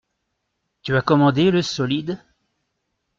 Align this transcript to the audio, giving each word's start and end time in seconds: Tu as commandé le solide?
Tu 0.81 0.95
as 0.95 1.03
commandé 1.03 1.51
le 1.51 1.61
solide? 1.61 2.19